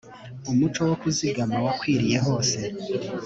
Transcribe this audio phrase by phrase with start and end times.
[0.51, 2.59] umuco wo kuzigama wakwiriye hose